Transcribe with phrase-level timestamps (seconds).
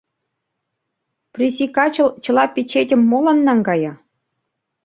[1.33, 3.93] Присикачыл чыла печетым молан наҥгая?